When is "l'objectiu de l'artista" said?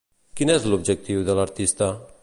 0.71-1.95